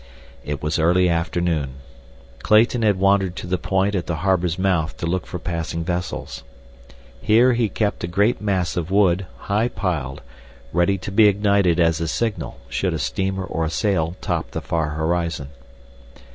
[0.43, 1.75] It was early afternoon.
[2.41, 6.43] Clayton had wandered to the point at the harbor's mouth to look for passing vessels.
[7.21, 10.23] Here he kept a great mass of wood, high piled,
[10.73, 14.61] ready to be ignited as a signal should a steamer or a sail top the
[14.61, 15.49] far horizon.